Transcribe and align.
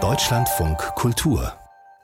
Deutschlandfunk 0.00 0.78
Kultur 0.94 1.52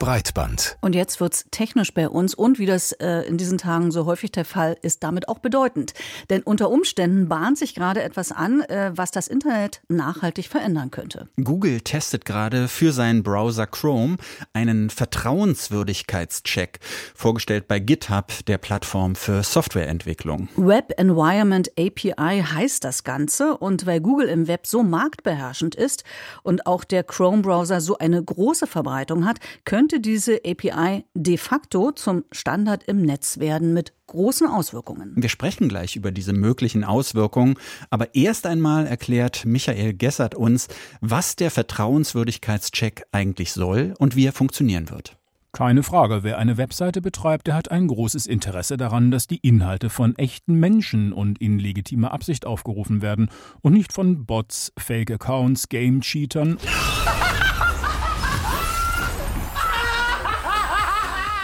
Breitband. 0.04 0.76
Und 0.82 0.94
jetzt 0.94 1.18
wird's 1.18 1.46
technisch 1.50 1.94
bei 1.94 2.10
uns 2.10 2.34
und 2.34 2.58
wie 2.58 2.66
das 2.66 2.92
äh, 2.92 3.20
in 3.22 3.38
diesen 3.38 3.56
Tagen 3.56 3.90
so 3.90 4.04
häufig 4.04 4.30
der 4.30 4.44
Fall 4.44 4.76
ist, 4.82 5.02
damit 5.02 5.28
auch 5.30 5.38
bedeutend. 5.38 5.94
Denn 6.28 6.42
unter 6.42 6.68
Umständen 6.68 7.26
bahnt 7.26 7.56
sich 7.56 7.74
gerade 7.74 8.02
etwas 8.02 8.30
an, 8.30 8.60
äh, 8.60 8.90
was 8.94 9.12
das 9.12 9.28
Internet 9.28 9.80
nachhaltig 9.88 10.48
verändern 10.48 10.90
könnte. 10.90 11.28
Google 11.42 11.80
testet 11.80 12.26
gerade 12.26 12.68
für 12.68 12.92
seinen 12.92 13.22
Browser 13.22 13.66
Chrome 13.66 14.18
einen 14.52 14.90
Vertrauenswürdigkeitscheck, 14.90 16.80
vorgestellt 17.14 17.66
bei 17.66 17.78
GitHub, 17.78 18.44
der 18.46 18.58
Plattform 18.58 19.14
für 19.14 19.42
Softwareentwicklung. 19.42 20.50
Web 20.56 20.92
Environment 20.98 21.70
API 21.78 22.42
heißt 22.42 22.84
das 22.84 23.04
Ganze 23.04 23.56
und 23.56 23.86
weil 23.86 24.02
Google 24.02 24.28
im 24.28 24.48
Web 24.48 24.66
so 24.66 24.82
marktbeherrschend 24.82 25.74
ist 25.74 26.04
und 26.42 26.66
auch 26.66 26.84
der 26.84 27.04
Chrome-Browser 27.04 27.80
so 27.80 27.96
eine 27.96 28.22
große 28.22 28.66
Verbreitung 28.66 29.24
hat, 29.24 29.38
könnte 29.64 29.93
könnte 29.94 30.00
diese 30.00 30.40
API 30.44 31.04
de 31.14 31.36
facto 31.36 31.92
zum 31.92 32.24
Standard 32.32 32.82
im 32.84 33.02
Netz 33.02 33.38
werden 33.38 33.74
mit 33.74 33.92
großen 34.08 34.48
Auswirkungen. 34.48 35.12
Wir 35.14 35.28
sprechen 35.28 35.68
gleich 35.68 35.94
über 35.94 36.10
diese 36.10 36.32
möglichen 36.32 36.82
Auswirkungen, 36.82 37.54
aber 37.90 38.14
erst 38.14 38.46
einmal 38.46 38.86
erklärt 38.88 39.44
Michael 39.44 39.94
Gessert 39.94 40.34
uns, 40.34 40.66
was 41.00 41.36
der 41.36 41.52
Vertrauenswürdigkeitscheck 41.52 43.04
eigentlich 43.12 43.52
soll 43.52 43.94
und 43.98 44.16
wie 44.16 44.26
er 44.26 44.32
funktionieren 44.32 44.90
wird. 44.90 45.16
Keine 45.52 45.84
Frage, 45.84 46.24
wer 46.24 46.38
eine 46.38 46.56
Webseite 46.56 47.00
betreibt, 47.00 47.46
der 47.46 47.54
hat 47.54 47.70
ein 47.70 47.86
großes 47.86 48.26
Interesse 48.26 48.76
daran, 48.76 49.12
dass 49.12 49.28
die 49.28 49.36
Inhalte 49.36 49.90
von 49.90 50.16
echten 50.16 50.54
Menschen 50.54 51.12
und 51.12 51.40
in 51.40 51.60
legitimer 51.60 52.12
Absicht 52.12 52.46
aufgerufen 52.46 53.00
werden 53.00 53.28
und 53.62 53.74
nicht 53.74 53.92
von 53.92 54.26
Bots, 54.26 54.72
Fake-Accounts, 54.76 55.68
Game-Cheatern 55.68 56.58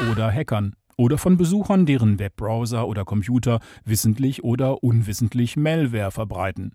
oder 0.09 0.33
Hackern 0.33 0.75
oder 0.97 1.19
von 1.19 1.37
Besuchern, 1.37 1.87
deren 1.87 2.19
Webbrowser 2.19 2.87
oder 2.87 3.05
Computer 3.05 3.61
wissentlich 3.85 4.45
oder 4.45 4.83
unwissentlich 4.83 5.57
Malware 5.57 6.11
verbreiten. 6.11 6.73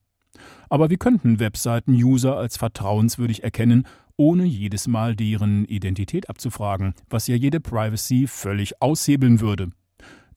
Aber 0.70 0.90
wie 0.90 0.98
könnten 0.98 1.40
Webseiten 1.40 1.94
User 1.94 2.38
als 2.38 2.58
vertrauenswürdig 2.58 3.44
erkennen, 3.44 3.88
ohne 4.18 4.46
jedes 4.46 4.88
Mal 4.88 5.16
deren 5.16 5.66
Identität 5.66 6.30
abzufragen, 6.30 6.94
was 7.10 7.28
ja 7.28 7.36
jede 7.36 7.60
Privacy 7.60 8.28
völlig 8.28 8.82
aushebeln 8.82 9.40
würde? 9.40 9.72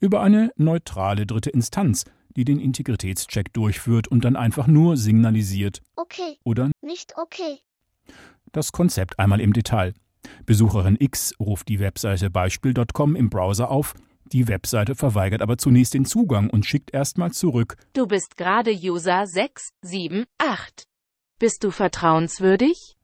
Über 0.00 0.20
eine 0.20 0.53
neutrale 0.56 1.27
dritte 1.27 1.50
Instanz, 1.50 2.05
die 2.36 2.44
den 2.44 2.61
Integritätscheck 2.61 3.53
durchführt 3.53 4.09
und 4.09 4.25
dann 4.25 4.36
einfach 4.36 4.66
nur 4.66 4.97
signalisiert. 4.97 5.83
Okay. 5.97 6.39
Oder 6.44 6.70
nicht 6.83 7.14
okay. 7.16 7.59
Das 8.53 8.72
Konzept 8.72 9.19
einmal 9.19 9.41
im 9.41 9.53
Detail. 9.53 9.94
Besucherin 10.47 10.97
X 10.98 11.34
ruft 11.38 11.69
die 11.69 11.80
Webseite 11.80 12.30
beispiel.com 12.30 13.16
im 13.16 13.30
Browser 13.30 13.70
auf, 13.70 13.94
die 14.33 14.47
Webseite 14.48 14.94
verweigert 14.94 15.41
aber 15.41 15.56
zunächst 15.56 15.94
den 15.94 16.05
Zugang 16.05 16.50
und 16.50 16.66
schickt 16.66 16.92
erstmal 16.92 17.33
zurück. 17.33 17.77
Du 17.94 18.06
bist 18.06 18.36
gerade 18.36 18.70
User 18.72 19.27
678. 19.27 20.86
Bist 21.38 21.64
du 21.64 21.70
vertrauenswürdig? 21.70 22.97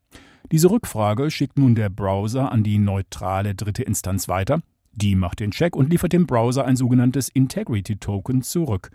Diese 0.51 0.69
Rückfrage 0.69 1.31
schickt 1.31 1.57
nun 1.57 1.73
der 1.73 1.89
Browser 1.89 2.51
an 2.51 2.63
die 2.63 2.77
neutrale 2.77 3.55
dritte 3.55 3.81
Instanz 3.81 4.27
weiter. 4.27 4.61
Die 4.91 5.15
macht 5.15 5.39
den 5.39 5.51
Check 5.51 5.75
und 5.75 5.89
liefert 5.89 6.13
dem 6.13 6.27
Browser 6.27 6.65
ein 6.65 6.75
sogenanntes 6.75 7.29
Integrity 7.29 7.97
Token 7.97 8.43
zurück. 8.43 8.91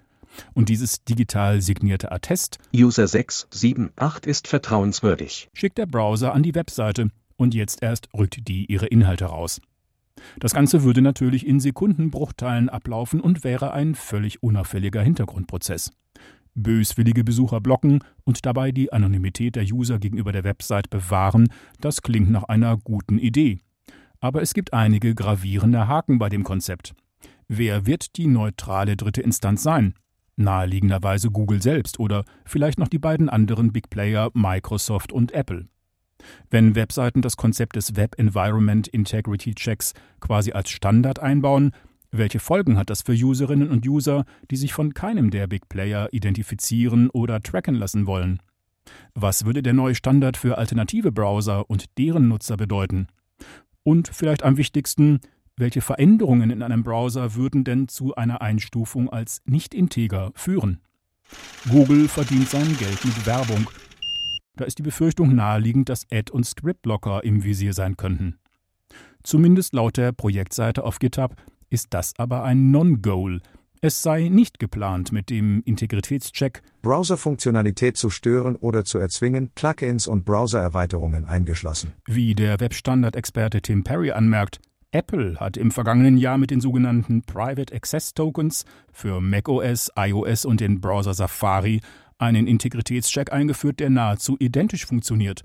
Und 0.55 0.69
dieses 0.69 1.03
digital 1.03 1.61
signierte 1.61 2.13
Attest 2.13 2.59
User 2.73 3.09
678 3.09 4.31
ist 4.31 4.47
vertrauenswürdig. 4.47 5.49
schickt 5.53 5.79
der 5.79 5.87
Browser 5.87 6.33
an 6.33 6.45
die 6.45 6.55
Webseite 6.55 7.11
und 7.41 7.55
jetzt 7.55 7.83
erst 7.83 8.09
rückt 8.15 8.47
die 8.47 8.67
ihre 8.67 8.87
Inhalte 8.87 9.25
raus. 9.25 9.61
Das 10.39 10.53
Ganze 10.53 10.83
würde 10.83 11.01
natürlich 11.01 11.47
in 11.47 11.59
Sekundenbruchteilen 11.59 12.69
ablaufen 12.69 13.21
und 13.21 13.43
wäre 13.43 13.73
ein 13.73 13.95
völlig 13.95 14.43
unauffälliger 14.43 15.03
Hintergrundprozess. 15.03 15.91
Böswillige 16.55 17.25
Besucher 17.25 17.61
blocken 17.61 18.01
und 18.25 18.45
dabei 18.45 18.73
die 18.73 18.93
Anonymität 18.93 19.57
der 19.57 19.65
User 19.65 19.99
gegenüber 19.99 20.33
der 20.33 20.45
Website 20.45 20.91
bewahren, 20.91 21.49
das 21.81 22.03
klingt 22.03 22.31
nach 22.31 22.45
einer 22.45 22.77
guten 22.77 23.19
Idee. 23.19 23.61
Aber 24.21 24.43
es 24.43 24.53
gibt 24.53 24.75
einige 24.75 25.15
gravierende 25.15 25.89
Haken 25.89 26.19
bei 26.19 26.29
dem 26.29 26.45
Konzept. 26.45 26.93
Wer 27.49 27.87
wird 27.87 28.17
die 28.17 28.27
neutrale 28.27 28.97
dritte 28.97 29.23
Instanz 29.23 29.63
sein? 29.63 29.95
Naheliegenderweise 30.37 31.31
Google 31.31 31.63
selbst 31.63 31.99
oder 31.99 32.25
vielleicht 32.45 32.79
noch 32.79 32.89
die 32.89 32.99
beiden 32.99 33.31
anderen 33.31 33.73
Big 33.73 33.89
Player 33.89 34.31
Microsoft 34.35 35.13
und 35.13 35.33
Apple. 35.33 35.69
Wenn 36.51 36.75
Webseiten 36.75 37.23
das 37.23 37.37
Konzept 37.37 37.77
des 37.77 37.97
Web 37.97 38.19
Environment 38.19 38.87
Integrity 38.89 39.55
Checks 39.55 39.95
quasi 40.21 40.53
als 40.53 40.71
Standard 40.71 41.19
einbauen, 41.19 41.73
welche 42.13 42.41
Folgen 42.41 42.77
hat 42.77 42.91
das 42.91 43.03
für 43.03 43.13
Userinnen 43.13 43.71
und 43.71 43.87
User, 43.87 44.25
die 44.51 44.57
sich 44.57 44.73
von 44.73 44.95
keinem 44.95 45.31
der 45.31 45.47
Big 45.47 45.69
Player 45.69 46.09
identifizieren 46.13 47.09
oder 47.11 47.41
tracken 47.41 47.77
lassen 47.77 48.07
wollen? 48.07 48.41
Was 49.15 49.45
würde 49.45 49.63
der 49.63 49.75
neue 49.75 49.95
Standard 49.95 50.37
für 50.37 50.59
alternative 50.59 51.13
Browser 51.13 51.69
und 51.71 51.99
deren 51.99 52.29
Nutzer 52.29 52.57
bedeuten? 52.57 53.07
Und 53.85 54.11
vielleicht 54.13 54.43
am 54.43 54.57
wichtigsten, 54.57 55.21
welche 55.57 55.81
Veränderungen 55.81 56.51
in 56.51 56.63
einem 56.63 56.83
Browser 56.83 57.35
würden 57.35 57.65
denn 57.65 57.87
zu 57.87 58.15
einer 58.15 58.41
Einstufung 58.43 59.09
als 59.09 59.43
nicht 59.45 59.75
integer 59.75 60.33
führen? 60.35 60.81
Google 61.69 62.09
verdient 62.09 62.49
sein 62.49 62.77
Geld 62.79 63.05
mit 63.05 63.27
Werbung 63.27 63.69
da 64.61 64.67
ist 64.67 64.79
die 64.79 64.83
Befürchtung 64.83 65.35
naheliegend, 65.35 65.89
dass 65.89 66.07
Ad- 66.13 66.33
und 66.33 66.45
Script-Blocker 66.45 67.25
im 67.25 67.43
Visier 67.43 67.73
sein 67.73 67.97
könnten. 67.97 68.39
Zumindest 69.23 69.75
laut 69.75 69.97
der 69.97 70.13
Projektseite 70.13 70.85
auf 70.85 70.99
GitHub 70.99 71.35
ist 71.71 71.89
das 71.91 72.13
aber 72.19 72.45
ein 72.45 72.71
Non-Goal. 72.71 73.41
Es 73.81 74.03
sei 74.03 74.29
nicht 74.29 74.59
geplant, 74.59 75.13
mit 75.13 75.31
dem 75.31 75.63
Integritätscheck 75.65 76.63
Browserfunktionalität 76.83 77.97
zu 77.97 78.11
stören 78.11 78.57
oder 78.57 78.85
zu 78.85 78.99
erzwingen, 78.99 79.51
Plugins 79.55 80.07
und 80.07 80.27
Browsererweiterungen 80.27 81.25
eingeschlossen. 81.25 81.95
Wie 82.07 82.35
der 82.35 82.61
Webstandard-Experte 82.61 83.63
Tim 83.63 83.83
Perry 83.83 84.11
anmerkt, 84.11 84.61
Apple 84.93 85.37
hat 85.41 85.57
im 85.57 85.71
vergangenen 85.71 86.19
Jahr 86.19 86.37
mit 86.37 86.51
den 86.51 86.61
sogenannten 86.61 87.23
Private 87.23 87.75
Access 87.75 88.13
Tokens 88.13 88.67
für 88.93 89.23
macOS, 89.23 89.91
iOS 89.97 90.45
und 90.45 90.61
den 90.61 90.83
Browser 90.83 91.15
Safari 91.15 91.81
einen 92.21 92.47
Integritätscheck 92.47 93.33
eingeführt, 93.33 93.81
der 93.81 93.91
nahezu 93.91 94.37
identisch 94.39 94.87
funktioniert. 94.87 95.45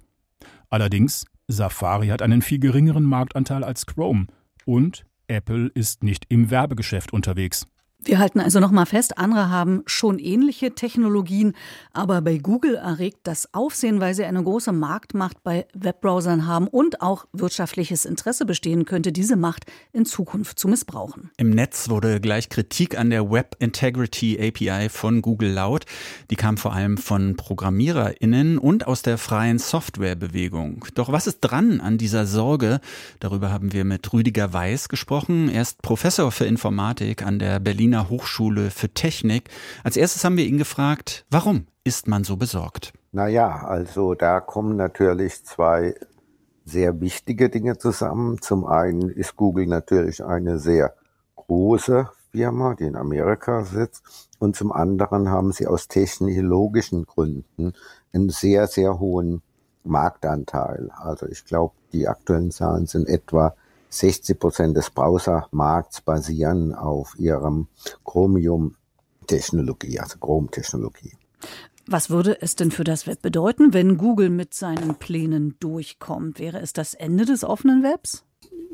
Allerdings, 0.70 1.26
Safari 1.48 2.08
hat 2.08 2.22
einen 2.22 2.42
viel 2.42 2.60
geringeren 2.60 3.04
Marktanteil 3.04 3.64
als 3.64 3.86
Chrome 3.86 4.28
und 4.66 5.06
Apple 5.28 5.72
ist 5.74 6.04
nicht 6.04 6.26
im 6.30 6.50
Werbegeschäft 6.52 7.14
unterwegs. 7.14 7.68
Wir 8.08 8.20
halten 8.20 8.40
also 8.40 8.60
nochmal 8.60 8.86
fest, 8.86 9.18
andere 9.18 9.50
haben 9.50 9.82
schon 9.88 10.20
ähnliche 10.20 10.76
Technologien, 10.76 11.54
aber 11.92 12.22
bei 12.22 12.38
Google 12.38 12.76
erregt 12.76 13.22
das 13.24 13.52
Aufsehen, 13.56 14.00
weil 14.00 14.14
sie 14.14 14.24
eine 14.26 14.44
große 14.44 14.72
Marktmacht 14.72 15.42
bei 15.44 15.66
Webbrowsern 15.74 16.46
haben 16.46 16.68
und 16.68 17.02
auch 17.02 17.26
wirtschaftliches 17.34 18.06
Interesse 18.06 18.46
bestehen 18.46 18.86
könnte, 18.86 19.12
diese 19.12 19.36
Macht 19.36 19.66
in 19.92 20.06
Zukunft 20.06 20.60
zu 20.60 20.68
missbrauchen. 20.68 21.32
Im 21.38 21.50
Netz 21.50 21.90
wurde 21.90 22.22
gleich 22.22 22.50
Kritik 22.50 22.96
an 22.96 23.10
der 23.10 23.32
Web 23.32 23.56
Integrity 23.58 24.38
API 24.40 24.90
von 24.90 25.24
Google 25.24 25.50
laut. 25.50 25.86
Die 26.30 26.36
kam 26.36 26.58
vor 26.58 26.74
allem 26.74 26.98
von 26.98 27.36
ProgrammiererInnen 27.36 28.60
und 28.60 28.86
aus 28.86 29.02
der 29.02 29.18
freien 29.18 29.58
Softwarebewegung. 29.58 30.86
Doch 30.94 31.12
was 31.12 31.26
ist 31.26 31.40
dran 31.40 31.82
an 31.82 31.98
dieser 31.98 32.28
Sorge? 32.28 32.82
Darüber 33.20 33.52
haben 33.52 33.74
wir 33.74 33.84
mit 33.84 34.14
Rüdiger 34.14 34.54
Weiß 34.54 34.90
gesprochen. 34.90 35.50
Er 35.50 35.64
ist 35.64 35.82
Professor 35.82 36.32
für 36.32 36.46
Informatik 36.46 37.26
an 37.26 37.40
der 37.40 37.60
Berliner 37.60 37.95
Berliner 37.96 38.10
Hochschule 38.10 38.72
für 38.72 38.90
Technik. 38.90 39.50
Als 39.84 39.96
erstes 39.96 40.26
haben 40.26 40.36
wir 40.36 40.46
ihn 40.46 40.58
gefragt, 40.58 41.26
warum 41.30 41.68
ist 41.86 42.08
man 42.08 42.26
so 42.26 42.36
besorgt? 42.36 42.92
Naja, 43.14 43.64
also 43.66 44.16
da 44.16 44.42
kommen 44.42 44.76
natürlich 44.76 45.46
zwei 45.46 45.96
sehr 46.66 47.00
wichtige 47.00 47.50
Dinge 47.50 47.78
zusammen. 47.78 48.42
Zum 48.42 48.66
einen 48.66 49.10
ist 49.10 49.38
Google 49.38 49.68
natürlich 49.68 50.26
eine 50.26 50.60
sehr 50.60 50.94
große 51.36 52.10
Firma, 52.32 52.76
die 52.76 52.86
in 52.86 52.98
Amerika 52.98 53.64
sitzt. 53.64 54.04
Und 54.40 54.58
zum 54.58 54.74
anderen 54.74 55.30
haben 55.30 55.54
sie 55.54 55.68
aus 55.68 55.88
technologischen 55.88 57.06
Gründen 57.06 57.74
einen 58.12 58.30
sehr, 58.30 58.68
sehr 58.68 59.00
hohen 59.00 59.42
Marktanteil. 59.86 60.90
Also 60.98 61.28
ich 61.28 61.46
glaube, 61.46 61.76
die 61.94 62.10
aktuellen 62.10 62.52
Zahlen 62.52 62.88
sind 62.88 63.08
etwa 63.08 63.56
60 64.00 64.40
Prozent 64.40 64.78
des 64.78 64.90
Browsermarkts 64.90 66.02
basieren 66.02 66.74
auf 66.74 67.18
ihrem 67.18 67.68
Chromium-Technologie, 68.04 70.00
also 70.00 70.18
Chrome-Technologie. 70.20 71.14
Was 71.88 72.10
würde 72.10 72.42
es 72.42 72.56
denn 72.56 72.72
für 72.72 72.84
das 72.84 73.06
Web 73.06 73.22
bedeuten, 73.22 73.74
wenn 73.74 73.98
Google 73.98 74.30
mit 74.30 74.54
seinen 74.54 74.96
Plänen 74.96 75.56
durchkommt? 75.60 76.40
Wäre 76.40 76.60
es 76.60 76.74
das 76.74 76.96
Ende 76.96 77.26
des 77.26 77.44
offenen 77.44 77.84
Webs? 77.84 78.26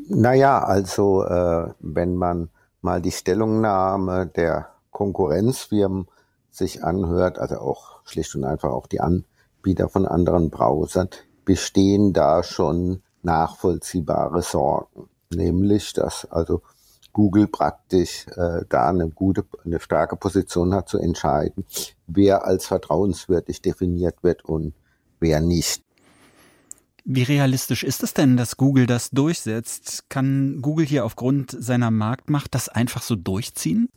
Naja, 0.07 0.63
also 0.63 1.23
äh, 1.23 1.73
wenn 1.79 2.15
man 2.15 2.49
mal 2.81 3.01
die 3.01 3.11
Stellungnahme 3.11 4.27
der 4.27 4.69
Konkurrenzfirmen 4.91 6.07
sich 6.49 6.83
anhört, 6.83 7.37
also 7.37 7.55
auch 7.57 8.01
schlicht 8.05 8.33
und 8.35 8.43
einfach 8.43 8.71
auch 8.71 8.87
die 8.87 9.01
Anbieter 9.01 9.89
von 9.89 10.05
anderen 10.05 10.49
Browsern, 10.49 11.09
bestehen 11.45 12.13
da 12.13 12.43
schon 12.43 13.03
nachvollziehbare 13.23 14.41
Sorgen. 14.41 15.09
Nämlich, 15.33 15.93
dass 15.93 16.25
also 16.29 16.61
Google 17.13 17.47
praktisch 17.47 18.25
äh, 18.35 18.65
da 18.69 18.89
eine 18.89 19.09
gute, 19.09 19.45
eine 19.65 19.79
starke 19.79 20.15
Position 20.15 20.73
hat 20.73 20.89
zu 20.89 20.97
entscheiden, 20.97 21.65
wer 22.07 22.45
als 22.45 22.67
vertrauenswürdig 22.67 23.61
definiert 23.61 24.23
wird 24.23 24.45
und 24.45 24.73
wer 25.19 25.41
nicht. 25.41 25.83
Wie 27.03 27.23
realistisch 27.23 27.83
ist 27.83 28.03
es 28.03 28.13
denn, 28.13 28.37
dass 28.37 28.57
Google 28.57 28.85
das 28.85 29.09
durchsetzt? 29.09 30.09
Kann 30.09 30.61
Google 30.61 30.85
hier 30.85 31.03
aufgrund 31.03 31.51
seiner 31.51 31.89
Marktmacht 31.89 32.53
das 32.53 32.69
einfach 32.69 33.01
so 33.01 33.15
durchziehen? 33.15 33.89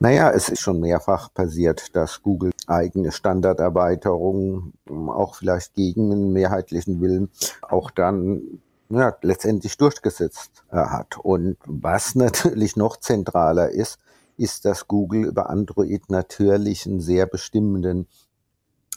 Naja, 0.00 0.30
es 0.30 0.48
ist 0.48 0.60
schon 0.60 0.80
mehrfach 0.80 1.32
passiert, 1.32 1.94
dass 1.96 2.22
Google 2.22 2.52
eigene 2.66 3.12
Standarderweiterungen, 3.12 4.74
auch 4.88 5.36
vielleicht 5.36 5.74
gegen 5.74 6.12
einen 6.12 6.32
mehrheitlichen 6.32 7.00
Willen, 7.00 7.30
auch 7.62 7.90
dann 7.90 8.60
ja, 8.90 9.16
letztendlich 9.22 9.76
durchgesetzt 9.76 10.64
äh, 10.70 10.76
hat. 10.76 11.18
Und 11.18 11.56
was 11.66 12.14
natürlich 12.14 12.76
noch 12.76 12.96
zentraler 12.98 13.70
ist, 13.70 13.98
ist, 14.36 14.64
dass 14.64 14.88
Google 14.88 15.26
über 15.26 15.48
Android 15.48 16.10
natürlich 16.10 16.86
einen 16.86 17.00
sehr 17.00 17.26
bestimmenden 17.26 18.08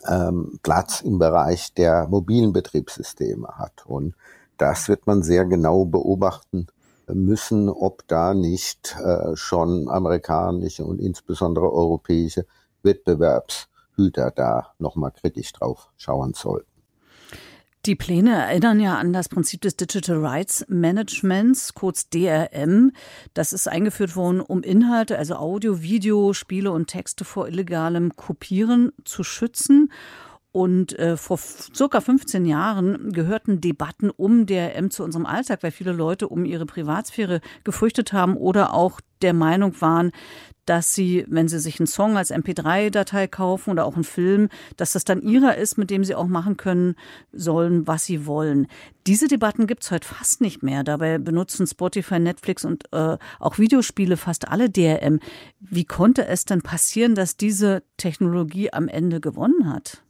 ähm, 0.07 0.59
Platz 0.63 1.01
im 1.01 1.19
Bereich 1.19 1.73
der 1.73 2.07
mobilen 2.07 2.53
Betriebssysteme 2.53 3.47
hat. 3.47 3.85
Und 3.85 4.15
das 4.57 4.87
wird 4.87 5.05
man 5.05 5.21
sehr 5.21 5.45
genau 5.45 5.85
beobachten 5.85 6.67
müssen, 7.13 7.69
ob 7.69 8.07
da 8.07 8.33
nicht 8.33 8.95
äh, 8.99 9.35
schon 9.35 9.89
amerikanische 9.89 10.83
und 10.85 10.99
insbesondere 10.99 11.71
europäische 11.71 12.45
Wettbewerbshüter 12.83 14.31
da 14.31 14.73
nochmal 14.79 15.11
kritisch 15.11 15.53
drauf 15.53 15.89
schauen 15.97 16.33
sollten. 16.33 16.77
Die 17.87 17.95
Pläne 17.95 18.35
erinnern 18.35 18.81
ja 18.81 18.97
an 18.97 19.13
das 19.13 19.29
Prinzip 19.29 19.61
des 19.61 19.77
Digital 19.77 20.17
Rights 20.17 20.65
Managements, 20.67 21.73
kurz 21.73 22.09
DRM. 22.09 22.91
Das 23.33 23.53
ist 23.53 23.69
eingeführt 23.69 24.17
worden, 24.17 24.41
um 24.41 24.61
Inhalte, 24.61 25.17
also 25.17 25.35
Audio, 25.35 25.81
Video, 25.81 26.33
Spiele 26.33 26.71
und 26.71 26.87
Texte 26.87 27.23
vor 27.23 27.47
illegalem 27.47 28.13
Kopieren 28.17 28.91
zu 29.05 29.23
schützen. 29.23 29.89
Und 30.57 30.97
äh, 30.97 31.17
vor 31.17 31.37
circa 31.37 32.01
15 32.01 32.47
Jahren 32.47 33.11
gehörten 33.11 33.61
Debatten 33.61 34.09
um 34.09 34.47
DRM 34.47 34.89
zu 34.89 35.03
unserem 35.03 35.27
Alltag, 35.27 35.61
weil 35.61 35.69
viele 35.69 35.91
Leute 35.91 36.27
um 36.29 36.45
ihre 36.45 36.65
Privatsphäre 36.65 37.41
gefürchtet 37.63 38.11
haben 38.11 38.35
oder 38.35 38.73
auch 38.73 38.99
der 39.21 39.35
Meinung 39.35 39.79
waren, 39.81 40.11
dass 40.65 40.95
sie, 40.95 41.25
wenn 41.27 41.47
sie 41.47 41.59
sich 41.59 41.79
einen 41.79 41.85
Song 41.85 42.17
als 42.17 42.33
MP3-Datei 42.33 43.27
kaufen 43.27 43.69
oder 43.69 43.85
auch 43.85 43.93
einen 43.93 44.03
Film, 44.03 44.49
dass 44.77 44.93
das 44.93 45.03
dann 45.03 45.21
ihrer 45.21 45.57
ist, 45.57 45.77
mit 45.77 45.91
dem 45.91 46.03
sie 46.03 46.15
auch 46.15 46.25
machen 46.25 46.57
können 46.57 46.95
sollen, 47.31 47.85
was 47.85 48.05
sie 48.05 48.25
wollen. 48.25 48.65
Diese 49.05 49.27
Debatten 49.27 49.67
gibt's 49.67 49.91
heute 49.91 50.07
fast 50.07 50.41
nicht 50.41 50.63
mehr. 50.63 50.83
Dabei 50.83 51.19
benutzen 51.19 51.67
Spotify, 51.67 52.17
Netflix 52.17 52.65
und 52.65 52.91
äh, 52.93 53.19
auch 53.39 53.59
Videospiele 53.59 54.17
fast 54.17 54.47
alle 54.47 54.71
DRM. 54.71 55.19
Wie 55.59 55.85
konnte 55.85 56.25
es 56.25 56.45
denn 56.45 56.63
passieren, 56.63 57.13
dass 57.13 57.37
diese 57.37 57.83
Technologie 57.97 58.73
am 58.73 58.87
Ende 58.87 59.21
gewonnen 59.21 59.71
hat? 59.71 60.01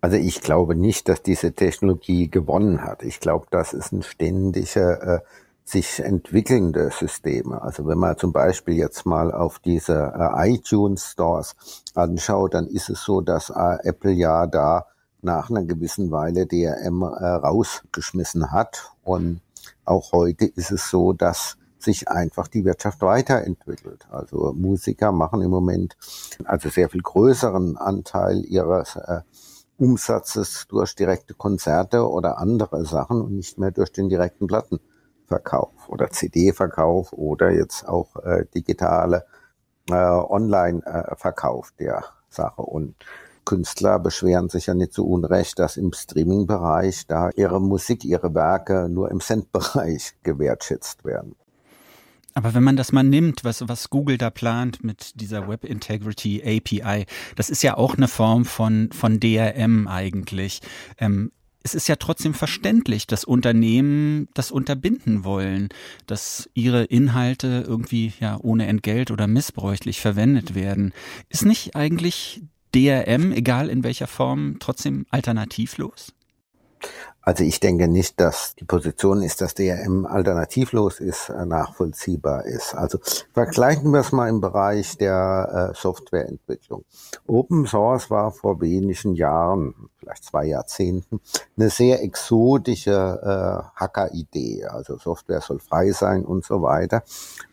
Also 0.00 0.16
ich 0.16 0.40
glaube 0.40 0.74
nicht, 0.74 1.08
dass 1.08 1.22
diese 1.22 1.52
Technologie 1.52 2.30
gewonnen 2.30 2.82
hat. 2.82 3.02
Ich 3.02 3.20
glaube, 3.20 3.46
das 3.50 3.72
ist 3.72 3.92
ein 3.92 4.02
ständiger 4.02 5.16
äh, 5.16 5.20
sich 5.64 5.98
entwickelnde 5.98 6.90
Systeme. 6.90 7.60
Also 7.60 7.86
wenn 7.86 7.98
man 7.98 8.16
zum 8.16 8.32
Beispiel 8.32 8.74
jetzt 8.74 9.04
mal 9.04 9.32
auf 9.32 9.58
diese 9.58 10.12
äh, 10.16 10.54
iTunes 10.54 11.10
Stores 11.12 11.56
anschaut, 11.94 12.54
dann 12.54 12.68
ist 12.68 12.88
es 12.88 13.02
so, 13.02 13.20
dass 13.20 13.50
äh, 13.50 13.78
Apple 13.82 14.12
ja 14.12 14.46
da 14.46 14.86
nach 15.22 15.50
einer 15.50 15.64
gewissen 15.64 16.12
Weile 16.12 16.46
DRM 16.46 17.02
äh, 17.02 17.06
rausgeschmissen 17.06 18.52
hat. 18.52 18.92
Und 19.02 19.40
auch 19.84 20.12
heute 20.12 20.44
ist 20.44 20.70
es 20.70 20.88
so, 20.88 21.12
dass 21.12 21.56
sich 21.78 22.08
einfach 22.08 22.48
die 22.48 22.64
Wirtschaft 22.64 23.00
weiterentwickelt. 23.02 24.06
Also 24.10 24.52
Musiker 24.56 25.10
machen 25.12 25.42
im 25.42 25.50
Moment 25.50 25.96
also 26.44 26.68
sehr 26.68 26.88
viel 26.88 27.02
größeren 27.02 27.76
Anteil 27.76 28.44
ihres 28.44 28.96
äh, 28.96 29.20
Umsatzes 29.78 30.66
durch 30.68 30.94
direkte 30.94 31.34
Konzerte 31.34 32.08
oder 32.08 32.38
andere 32.38 32.84
Sachen 32.84 33.20
und 33.20 33.34
nicht 33.34 33.58
mehr 33.58 33.70
durch 33.70 33.92
den 33.92 34.08
direkten 34.08 34.46
Platten. 34.46 34.80
Verkauf 35.26 35.88
oder 35.88 36.10
CD-Verkauf 36.10 37.12
oder 37.12 37.50
jetzt 37.50 37.86
auch 37.86 38.16
äh, 38.24 38.44
digitale 38.54 39.26
äh, 39.90 39.94
Online-Verkauf 39.94 41.72
äh, 41.76 41.84
der 41.84 42.04
Sache. 42.28 42.62
Und 42.62 42.94
Künstler 43.44 43.98
beschweren 43.98 44.48
sich 44.48 44.66
ja 44.66 44.74
nicht 44.74 44.92
zu 44.92 45.06
Unrecht, 45.06 45.58
dass 45.58 45.76
im 45.76 45.92
Streaming-Bereich 45.92 47.06
da 47.06 47.30
ihre 47.30 47.60
Musik, 47.60 48.04
ihre 48.04 48.34
Werke 48.34 48.88
nur 48.88 49.10
im 49.10 49.20
Cent-Bereich 49.20 50.16
gewertschätzt 50.22 51.04
werden. 51.04 51.36
Aber 52.36 52.52
wenn 52.52 52.62
man 52.62 52.76
das 52.76 52.92
mal 52.92 53.02
nimmt, 53.02 53.44
was, 53.44 53.66
was 53.66 53.88
Google 53.88 54.18
da 54.18 54.28
plant 54.28 54.84
mit 54.84 55.18
dieser 55.22 55.48
Web 55.48 55.64
Integrity 55.64 56.42
API, 56.42 57.06
das 57.34 57.48
ist 57.48 57.62
ja 57.62 57.78
auch 57.78 57.96
eine 57.96 58.08
Form 58.08 58.44
von, 58.44 58.90
von 58.92 59.18
DRM 59.18 59.88
eigentlich. 59.88 60.60
Ähm, 60.98 61.32
es 61.62 61.74
ist 61.74 61.88
ja 61.88 61.96
trotzdem 61.96 62.34
verständlich, 62.34 63.06
dass 63.06 63.24
Unternehmen 63.24 64.28
das 64.34 64.50
unterbinden 64.50 65.24
wollen, 65.24 65.70
dass 66.06 66.50
ihre 66.52 66.84
Inhalte 66.84 67.64
irgendwie 67.66 68.12
ja 68.20 68.38
ohne 68.38 68.66
Entgelt 68.66 69.10
oder 69.10 69.26
missbräuchlich 69.26 70.02
verwendet 70.02 70.54
werden. 70.54 70.92
Ist 71.30 71.46
nicht 71.46 71.74
eigentlich 71.74 72.42
DRM, 72.74 73.32
egal 73.32 73.70
in 73.70 73.82
welcher 73.82 74.08
Form, 74.08 74.56
trotzdem 74.60 75.06
alternativlos? 75.08 76.12
Also 77.26 77.42
ich 77.42 77.58
denke 77.58 77.88
nicht, 77.88 78.20
dass 78.20 78.54
die 78.54 78.64
Position 78.64 79.20
ist, 79.20 79.40
dass 79.40 79.54
DRM 79.54 80.06
alternativlos 80.06 81.00
ist, 81.00 81.28
äh, 81.28 81.44
nachvollziehbar 81.44 82.44
ist. 82.44 82.72
Also 82.76 82.98
vergleichen 83.34 83.90
wir 83.90 83.98
es 83.98 84.12
mal 84.12 84.28
im 84.28 84.40
Bereich 84.40 84.96
der 84.96 85.72
äh, 85.72 85.76
Softwareentwicklung. 85.76 86.84
Open 87.26 87.66
Source 87.66 88.10
war 88.10 88.30
vor 88.30 88.60
wenigen 88.60 89.16
Jahren, 89.16 89.74
vielleicht 89.98 90.22
zwei 90.22 90.44
Jahrzehnten, 90.44 91.20
eine 91.56 91.68
sehr 91.68 92.00
exotische 92.00 92.92
äh, 92.92 93.70
Hacker-Idee. 93.74 94.66
Also 94.66 94.96
Software 94.96 95.40
soll 95.40 95.58
frei 95.58 95.90
sein 95.90 96.24
und 96.24 96.44
so 96.44 96.62
weiter. 96.62 97.02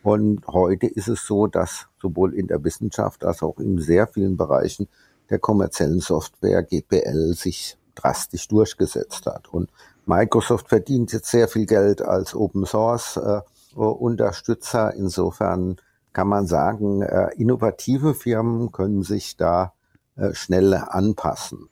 Und 0.04 0.46
heute 0.46 0.86
ist 0.86 1.08
es 1.08 1.26
so, 1.26 1.48
dass 1.48 1.88
sowohl 2.00 2.34
in 2.34 2.46
der 2.46 2.62
Wissenschaft 2.62 3.24
als 3.24 3.42
auch 3.42 3.58
in 3.58 3.80
sehr 3.80 4.06
vielen 4.06 4.36
Bereichen 4.36 4.86
der 5.30 5.40
kommerziellen 5.40 5.98
Software 5.98 6.62
GPL 6.62 7.34
sich 7.34 7.76
drastisch 7.94 8.48
durchgesetzt 8.48 9.26
hat. 9.26 9.48
Und 9.48 9.70
Microsoft 10.06 10.68
verdient 10.68 11.12
jetzt 11.12 11.30
sehr 11.30 11.48
viel 11.48 11.66
Geld 11.66 12.02
als 12.02 12.34
Open 12.34 12.66
Source 12.66 13.16
äh, 13.16 13.40
Unterstützer. 13.74 14.94
Insofern 14.94 15.76
kann 16.12 16.28
man 16.28 16.46
sagen, 16.46 17.02
äh, 17.02 17.30
innovative 17.36 18.14
Firmen 18.14 18.72
können 18.72 19.02
sich 19.02 19.36
da 19.36 19.72
äh, 20.16 20.32
schnell 20.32 20.74
anpassen. 20.74 21.68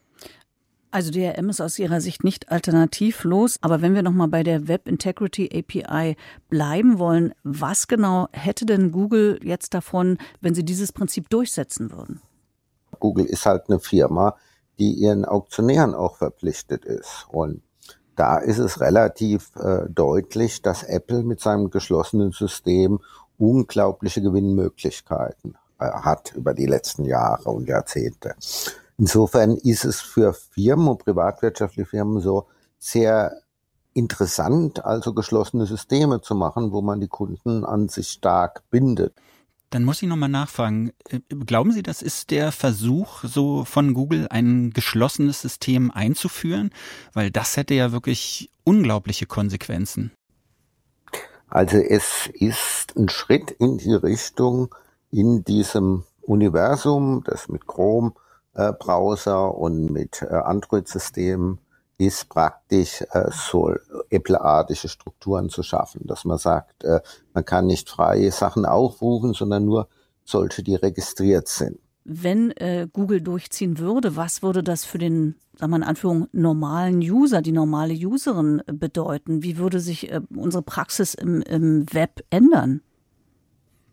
Also 0.90 1.10
DRM 1.10 1.48
ist 1.48 1.62
aus 1.62 1.78
Ihrer 1.78 2.02
Sicht 2.02 2.22
nicht 2.22 2.52
alternativlos, 2.52 3.56
aber 3.62 3.80
wenn 3.80 3.94
wir 3.94 4.02
nochmal 4.02 4.28
bei 4.28 4.42
der 4.42 4.68
Web 4.68 4.88
Integrity 4.88 5.48
API 5.50 6.16
bleiben 6.50 6.98
wollen, 6.98 7.32
was 7.44 7.88
genau 7.88 8.28
hätte 8.32 8.66
denn 8.66 8.92
Google 8.92 9.40
jetzt 9.42 9.72
davon, 9.72 10.18
wenn 10.42 10.54
sie 10.54 10.64
dieses 10.66 10.92
Prinzip 10.92 11.30
durchsetzen 11.30 11.92
würden? 11.92 12.20
Google 13.00 13.24
ist 13.24 13.46
halt 13.46 13.70
eine 13.70 13.80
Firma, 13.80 14.36
die 14.78 14.92
ihren 14.92 15.24
Auktionären 15.24 15.94
auch 15.94 16.16
verpflichtet 16.16 16.84
ist. 16.84 17.26
Und 17.30 17.62
da 18.16 18.38
ist 18.38 18.58
es 18.58 18.80
relativ 18.80 19.50
äh, 19.56 19.88
deutlich, 19.88 20.62
dass 20.62 20.82
Apple 20.82 21.22
mit 21.22 21.40
seinem 21.40 21.70
geschlossenen 21.70 22.32
System 22.32 23.00
unglaubliche 23.38 24.22
Gewinnmöglichkeiten 24.22 25.56
äh, 25.78 25.84
hat 25.84 26.32
über 26.34 26.54
die 26.54 26.66
letzten 26.66 27.04
Jahre 27.04 27.50
und 27.50 27.68
Jahrzehnte. 27.68 28.34
Insofern 28.98 29.56
ist 29.56 29.84
es 29.84 30.00
für 30.00 30.34
Firmen 30.34 30.88
und 30.88 31.04
privatwirtschaftliche 31.04 31.88
Firmen 31.88 32.20
so 32.20 32.46
sehr 32.78 33.42
interessant, 33.94 34.84
also 34.84 35.12
geschlossene 35.12 35.66
Systeme 35.66 36.20
zu 36.20 36.34
machen, 36.34 36.72
wo 36.72 36.82
man 36.82 37.00
die 37.00 37.08
Kunden 37.08 37.64
an 37.64 37.88
sich 37.88 38.08
stark 38.08 38.62
bindet. 38.70 39.14
Dann 39.72 39.84
muss 39.84 40.02
ich 40.02 40.08
nochmal 40.08 40.28
nachfragen. 40.28 40.92
Äh, 41.08 41.20
glauben 41.46 41.72
Sie, 41.72 41.82
das 41.82 42.02
ist 42.02 42.30
der 42.30 42.52
Versuch 42.52 43.24
so 43.24 43.64
von 43.64 43.94
Google, 43.94 44.28
ein 44.28 44.70
geschlossenes 44.70 45.40
System 45.40 45.90
einzuführen? 45.90 46.70
Weil 47.14 47.30
das 47.30 47.56
hätte 47.56 47.72
ja 47.72 47.90
wirklich 47.90 48.50
unglaubliche 48.64 49.24
Konsequenzen. 49.24 50.12
Also 51.48 51.78
es 51.78 52.28
ist 52.34 52.94
ein 52.96 53.08
Schritt 53.08 53.50
in 53.50 53.78
die 53.78 53.94
Richtung 53.94 54.74
in 55.10 55.42
diesem 55.42 56.04
Universum, 56.20 57.22
das 57.24 57.48
mit 57.48 57.66
Chrome-Browser 57.66 59.46
äh, 59.46 59.58
und 59.58 59.90
mit 59.90 60.20
äh, 60.20 60.34
Android-Systemen 60.34 61.58
ist 61.98 62.28
praktisch 62.28 63.02
äh, 63.12 63.30
so 63.30 63.74
Apple-artige 64.10 64.88
Strukturen 64.88 65.48
zu 65.48 65.62
schaffen, 65.62 66.00
dass 66.04 66.24
man 66.24 66.38
sagt, 66.38 66.84
äh, 66.84 67.00
man 67.34 67.44
kann 67.44 67.66
nicht 67.66 67.88
freie 67.88 68.30
Sachen 68.32 68.66
aufrufen, 68.66 69.34
sondern 69.34 69.64
nur 69.64 69.88
solche, 70.24 70.62
die 70.62 70.74
registriert 70.74 71.48
sind. 71.48 71.78
wenn 72.04 72.50
äh, 72.52 72.88
Google 72.92 73.20
durchziehen 73.20 73.78
würde, 73.78 74.16
was 74.16 74.42
würde 74.42 74.62
das 74.62 74.84
für 74.84 74.98
den, 74.98 75.36
sagen 75.56 75.70
wir 75.72 75.76
in 75.76 75.82
Anführung, 75.84 76.26
normalen 76.32 76.98
User, 76.98 77.42
die 77.42 77.52
normale 77.52 77.94
Userin 77.94 78.62
bedeuten? 78.66 79.42
Wie 79.42 79.56
würde 79.58 79.80
sich 79.80 80.10
äh, 80.10 80.20
unsere 80.34 80.62
Praxis 80.62 81.14
im, 81.14 81.42
im 81.42 81.86
Web 81.92 82.24
ändern? 82.30 82.80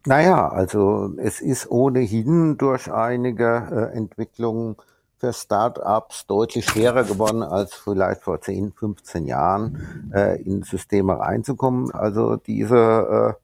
Naja, 0.06 0.48
also 0.48 1.14
es 1.18 1.42
ist 1.42 1.70
ohnehin 1.70 2.58
durch 2.58 2.92
einige 2.92 3.92
äh, 3.94 3.98
Entwicklungen 3.98 4.76
für 5.20 5.34
Start-ups 5.34 6.26
deutlich 6.28 6.66
schwerer 6.66 7.04
geworden 7.04 7.44
als 7.44 7.74
vielleicht 7.74 8.22
vor 8.22 8.40
10, 8.40 8.72
15 8.72 9.26
Jahren 9.26 10.12
äh, 10.14 10.42
in 10.42 10.64
Systeme 10.64 11.20
reinzukommen. 11.20 11.92
Also 11.92 12.38
diese 12.38 13.38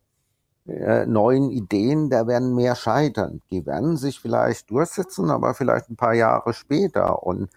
äh, 0.68 0.72
äh, 0.72 1.06
neuen 1.06 1.52
Ideen, 1.52 2.10
da 2.10 2.28
werden 2.28 2.56
mehr 2.56 2.76
scheitern. 2.76 3.42
Die 3.52 3.66
werden 3.66 3.98
sich 3.98 4.20
vielleicht 4.20 4.72
durchsetzen, 4.72 5.30
aber 5.30 5.54
vielleicht 5.54 5.90
ein 5.90 5.96
paar 5.96 6.14
Jahre 6.14 6.54
später. 6.54 7.24
Und 7.24 7.50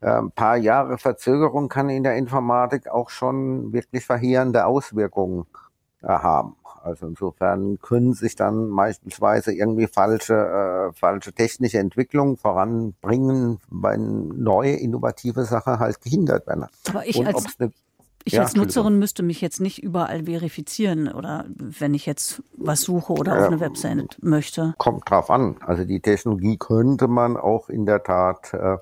äh, 0.00 0.10
ein 0.10 0.30
paar 0.30 0.56
Jahre 0.56 0.96
Verzögerung 0.98 1.68
kann 1.68 1.90
in 1.90 2.02
der 2.02 2.16
Informatik 2.16 2.88
auch 2.88 3.10
schon 3.10 3.72
wirklich 3.72 4.06
verheerende 4.06 4.64
Auswirkungen 4.66 5.46
äh, 6.02 6.08
haben. 6.08 6.56
Also 6.86 7.08
insofern 7.08 7.80
können 7.80 8.14
sich 8.14 8.36
dann 8.36 8.74
beispielsweise 8.74 9.52
irgendwie 9.52 9.88
falsche, 9.88 10.34
äh, 10.34 10.92
falsche 10.92 11.32
technische 11.32 11.78
Entwicklungen 11.78 12.36
voranbringen, 12.36 13.58
weil 13.68 13.98
neue 13.98 14.74
innovative 14.74 15.44
Sachen 15.44 15.80
halt 15.80 16.00
gehindert 16.00 16.46
werden. 16.46 16.66
Aber 16.88 17.04
ich 17.04 17.16
Und 17.16 17.26
als, 17.26 17.44
ich 18.24 18.34
Ja, 18.34 18.42
als 18.42 18.54
Nutzerin 18.54 19.00
müsste 19.00 19.24
mich 19.24 19.40
jetzt 19.40 19.60
nicht 19.60 19.82
überall 19.82 20.24
verifizieren 20.24 21.08
oder 21.12 21.44
wenn 21.48 21.92
ich 21.92 22.06
jetzt 22.06 22.40
was 22.56 22.82
suche 22.82 23.12
oder 23.14 23.36
auf 23.36 23.46
eine 23.46 23.58
Website 23.58 24.18
möchte. 24.20 24.74
kommt 24.78 25.10
drauf 25.10 25.28
an. 25.28 25.56
Also 25.66 25.84
die 25.84 26.00
Technologie 26.00 26.56
könnte 26.56 27.08
man 27.08 27.36
auch 27.36 27.68
in 27.68 27.84
der 27.84 28.04
Tat 28.04 28.54
äh, 28.54 28.78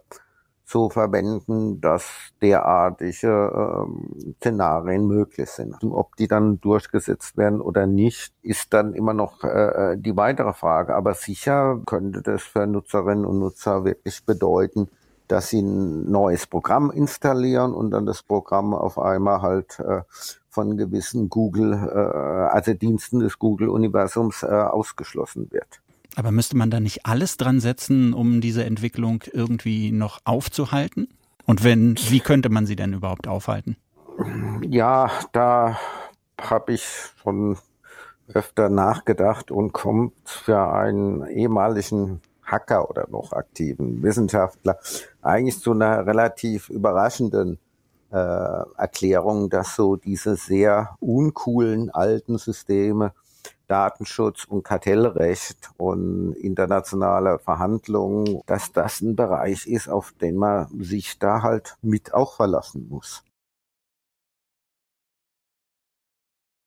so 0.65 0.89
verwenden, 0.89 1.81
dass 1.81 2.07
derartige 2.41 3.53
ähm, 3.55 4.35
Szenarien 4.41 5.07
möglich 5.07 5.51
sind. 5.51 5.77
Ob 5.85 6.17
die 6.17 6.27
dann 6.27 6.61
durchgesetzt 6.61 7.37
werden 7.37 7.61
oder 7.61 7.87
nicht, 7.87 8.33
ist 8.43 8.73
dann 8.73 8.95
immer 8.95 9.13
noch 9.13 9.45
äh, 9.45 9.97
die 9.99 10.17
weitere 10.17 10.55
Frage. 10.55 10.95
Aber 10.95 11.15
sicher 11.15 11.81
könnte 11.85 12.23
das 12.23 12.43
für 12.43 12.67
Nutzerinnen 12.67 13.27
und 13.27 13.39
Nutzer 13.41 13.85
wirklich 13.85 14.25
bedeuten, 14.25 14.89
dass 15.29 15.49
sie 15.49 15.61
ein 15.61 16.11
neues 16.11 16.47
Programm 16.47 16.91
installieren 16.91 17.75
und 17.75 17.91
dann 17.91 18.07
das 18.07 18.23
Programm 18.23 18.75
auf 18.75 18.99
einmal 18.99 19.43
halt 19.43 19.79
äh, 19.81 20.03
von 20.49 20.77
gewissen 20.77 21.29
Google, 21.29 21.73
äh, 21.73 22.55
also 22.55 22.75
Diensten 22.75 23.21
des 23.21 23.39
Google-Universums 23.39 24.43
äh, 24.43 24.47
ausgeschlossen 24.47 25.51
wird. 25.51 25.84
Aber 26.17 26.31
müsste 26.31 26.57
man 26.57 26.71
da 26.71 26.81
nicht 26.81 27.07
alles 27.07 27.37
dran 27.37 27.61
setzen, 27.61 28.15
um 28.15 28.41
diese 28.41 28.65
Entwicklung 28.65 29.25
irgendwie 29.33 29.91
noch 29.93 30.21
aufzuhalten? 30.25 31.09
Und 31.47 31.65
wenn, 31.65 31.97
wie 32.09 32.21
könnte 32.21 32.49
man 32.49 32.67
sie 32.67 32.77
denn 32.77 32.93
überhaupt 32.93 33.27
aufhalten? 33.27 33.77
Ja, 34.63 35.11
da 35.33 35.79
habe 36.41 36.73
ich 36.73 36.87
schon 37.23 37.59
öfter 38.33 38.69
nachgedacht 38.69 39.51
und 39.51 39.73
kommt 39.73 40.15
für 40.25 40.73
einen 40.73 41.27
ehemaligen 41.27 42.21
Hacker 42.43 42.89
oder 42.89 43.07
noch 43.11 43.33
aktiven 43.33 44.03
Wissenschaftler 44.03 44.79
eigentlich 45.23 45.61
zu 45.61 45.73
einer 45.73 46.07
relativ 46.07 46.69
überraschenden 46.69 47.59
äh, 48.11 48.17
Erklärung, 48.77 49.51
dass 49.51 49.77
so 49.77 49.97
diese 49.97 50.37
sehr 50.37 50.97
uncoolen 51.01 51.91
alten 51.91 52.39
Systeme 52.39 53.13
Datenschutz 53.67 54.45
und 54.45 54.63
Kartellrecht 54.63 55.71
und 55.77 56.35
internationale 56.35 57.39
Verhandlungen, 57.39 58.41
dass 58.47 58.73
das 58.73 59.01
ein 59.01 59.17
Bereich 59.17 59.67
ist, 59.67 59.89
auf 59.89 60.13
den 60.21 60.37
man 60.37 60.69
sich 60.83 61.19
da 61.19 61.43
halt 61.43 61.77
mit 61.83 62.15
auch 62.15 62.37
verlassen 62.37 62.89
muss. 62.89 63.25